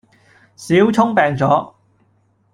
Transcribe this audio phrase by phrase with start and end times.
[0.55, 1.73] 小聰病咗